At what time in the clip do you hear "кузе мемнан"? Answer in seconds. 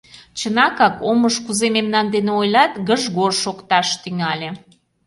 1.45-2.05